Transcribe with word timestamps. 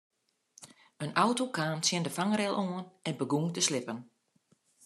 In 1.03 1.11
auto 1.25 1.43
kaam 1.57 1.79
tsjin 1.83 2.05
de 2.05 2.11
fangrail 2.17 2.55
oan 2.63 2.85
en 3.07 3.15
begûn 3.19 3.47
te 3.53 3.61
slippen. 3.67 3.99